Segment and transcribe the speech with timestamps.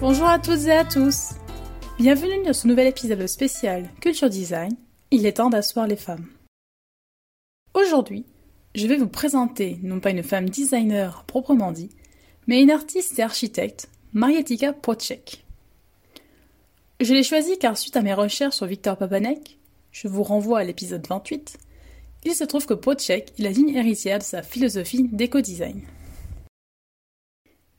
[0.00, 1.30] Bonjour à toutes et à tous.
[1.98, 4.76] Bienvenue dans ce nouvel épisode spécial Culture Design.
[5.10, 6.26] Il est temps d'asseoir les femmes.
[7.74, 8.24] Aujourd'hui,
[8.74, 11.90] je vais vous présenter non pas une femme designer proprement dit,
[12.46, 15.44] mais une artiste et architecte, Marietika Procek.
[17.00, 19.58] Je l'ai choisie car suite à mes recherches sur Victor Papanek,
[19.90, 21.58] je vous renvoie à l'épisode 28,
[22.24, 25.82] il se trouve que Procek est la ligne héritière de sa philosophie d'éco-design.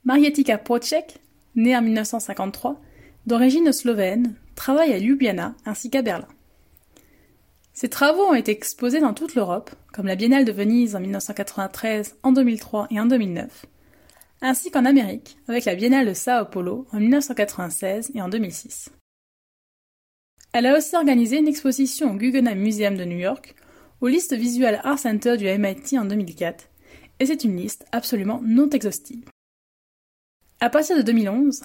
[0.03, 1.19] Marietika Procek
[1.55, 2.79] née en 1953,
[3.25, 6.27] d'origine slovène, travaille à Ljubljana ainsi qu'à Berlin.
[7.73, 12.17] Ses travaux ont été exposés dans toute l'Europe, comme la Biennale de Venise en 1993,
[12.23, 13.65] en 2003 et en 2009,
[14.41, 18.89] ainsi qu'en Amérique, avec la Biennale de Sao Paulo en 1996 et en 2006.
[20.51, 23.55] Elle a aussi organisé une exposition au Guggenheim Museum de New York,
[24.01, 26.69] au List Visual Art Center du MIT en 2004,
[27.19, 29.25] et c'est une liste absolument non exhaustive.
[30.61, 31.61] À partir de 2011,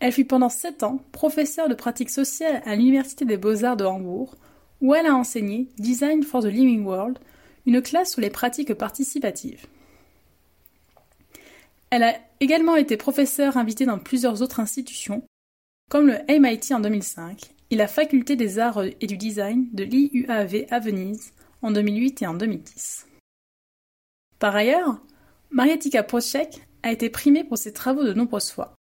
[0.00, 4.36] elle fut pendant sept ans professeure de pratique sociale à l'Université des Beaux-Arts de Hambourg,
[4.80, 7.18] où elle a enseigné Design for the Living World,
[7.66, 9.66] une classe sur les pratiques participatives.
[11.90, 15.22] Elle a également été professeure invitée dans plusieurs autres institutions,
[15.90, 20.66] comme le MIT en 2005 et la Faculté des Arts et du Design de l'IUAV
[20.70, 21.32] à Venise
[21.62, 23.06] en 2008 et en 2010.
[24.38, 25.00] Par ailleurs,
[25.50, 28.74] Marietika Procek a été primé pour ses travaux de nombreuses fois.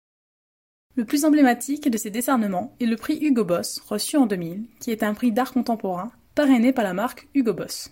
[0.96, 4.92] Le plus emblématique de ces décernements est le prix Hugo Boss, reçu en 2000, qui
[4.92, 7.92] est un prix d'art contemporain parrainé par la marque Hugo Boss.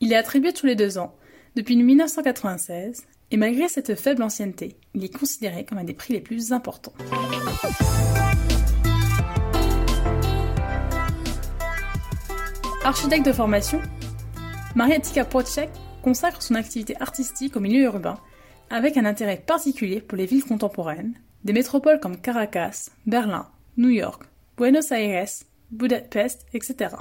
[0.00, 1.16] Il est attribué tous les deux ans,
[1.56, 6.20] depuis 1996, et malgré cette faible ancienneté, il est considéré comme un des prix les
[6.20, 6.94] plus importants.
[12.82, 13.82] Architecte de formation,
[14.74, 15.68] Mariatika Procek
[16.02, 18.18] consacre son activité artistique au milieu urbain
[18.70, 21.12] avec un intérêt particulier pour les villes contemporaines,
[21.44, 23.46] des métropoles comme Caracas, Berlin,
[23.76, 24.22] New York,
[24.56, 25.28] Buenos Aires,
[25.70, 26.96] Budapest, etc.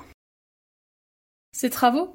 [1.54, 2.14] Ses travaux,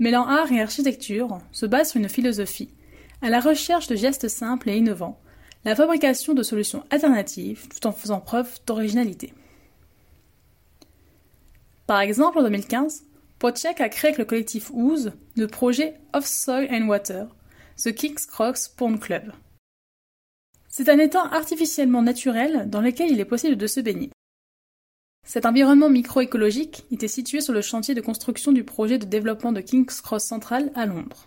[0.00, 2.74] mêlant art et architecture, se basent sur une philosophie,
[3.22, 5.20] à la recherche de gestes simples et innovants,
[5.64, 9.32] la fabrication de solutions alternatives tout en faisant preuve d'originalité.
[11.86, 13.04] Par exemple, en 2015,
[13.38, 17.26] Pochek a créé avec le collectif Ooze le projet Off Soil and Water,
[17.76, 19.32] The King's Cross Pond Club.
[20.68, 24.10] C'est un étang artificiellement naturel dans lequel il est possible de se baigner.
[25.26, 29.60] Cet environnement microécologique était situé sur le chantier de construction du projet de développement de
[29.60, 31.26] King's Cross Central à Londres.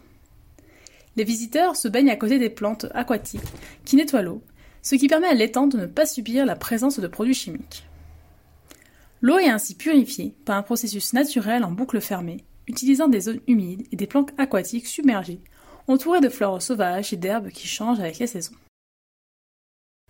[1.16, 3.42] Les visiteurs se baignent à côté des plantes aquatiques
[3.86, 4.42] qui nettoient l'eau,
[4.82, 7.88] ce qui permet à l'étang de ne pas subir la présence de produits chimiques.
[9.22, 13.88] L'eau est ainsi purifiée par un processus naturel en boucle fermée, utilisant des zones humides
[13.92, 15.42] et des plantes aquatiques submergées
[15.88, 18.56] entouré de fleurs sauvages et d'herbes qui changent avec les saisons.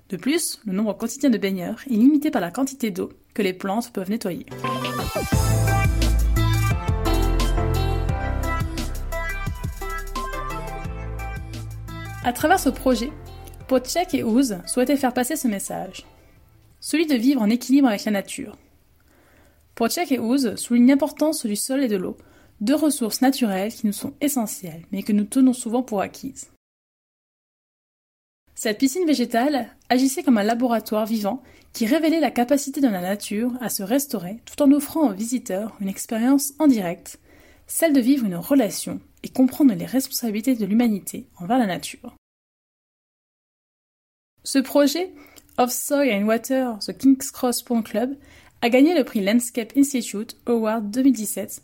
[0.09, 3.53] De plus, le nombre quotidien de baigneurs est limité par la quantité d'eau que les
[3.53, 4.45] plantes peuvent nettoyer.
[12.23, 13.11] À travers ce projet,
[13.67, 16.05] Potchek et Ouz souhaitaient faire passer ce message.
[16.79, 18.57] Celui de vivre en équilibre avec la nature.
[19.77, 22.17] Potchek et Ouz soulignent l'importance du sol et de l'eau
[22.61, 26.49] deux ressources naturelles qui nous sont essentielles, mais que nous tenons souvent pour acquises.
[28.55, 31.43] Cette piscine végétale agissait comme un laboratoire vivant
[31.73, 35.77] qui révélait la capacité de la nature à se restaurer tout en offrant aux visiteurs
[35.79, 37.19] une expérience en direct,
[37.67, 42.15] celle de vivre une relation et comprendre les responsabilités de l'humanité envers la nature.
[44.43, 45.13] Ce projet,
[45.59, 48.15] Of Soil and Water, The King's Cross Pond Club,
[48.61, 51.61] a gagné le prix Landscape Institute Award 2017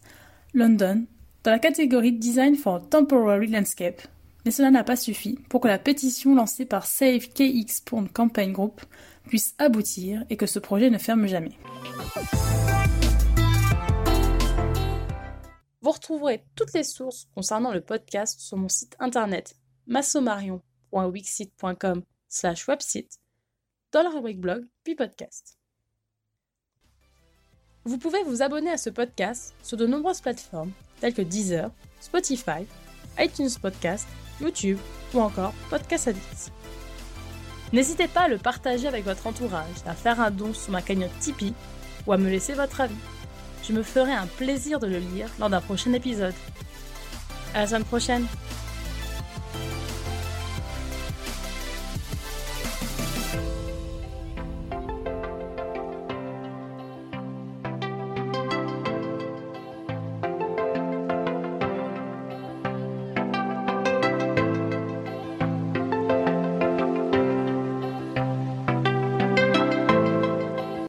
[0.53, 1.05] London,
[1.43, 4.01] dans la catégorie Design for Temporary Landscape,
[4.45, 8.53] mais cela n'a pas suffi pour que la pétition lancée par Save KX Pond Campaign
[8.53, 8.81] Group
[9.27, 11.57] puisse aboutir et que ce projet ne ferme jamais.
[15.81, 19.55] Vous retrouverez toutes les sources concernant le podcast sur mon site internet
[19.87, 23.17] massomarion.wixit.com slash website
[23.91, 25.57] dans la rubrique blog puis podcast.
[27.85, 30.71] Vous pouvez vous abonner à ce podcast sur de nombreuses plateformes
[31.01, 31.69] telles que Deezer,
[31.99, 32.65] Spotify,
[33.19, 34.07] iTunes Podcast,
[34.39, 34.77] YouTube
[35.13, 36.51] ou encore Podcast Addict.
[37.73, 41.17] N'hésitez pas à le partager avec votre entourage, à faire un don sur ma cagnotte
[41.19, 41.53] Tipeee
[42.07, 42.95] ou à me laisser votre avis.
[43.67, 46.33] Je me ferai un plaisir de le lire lors d'un prochain épisode.
[47.53, 48.27] À la semaine prochaine!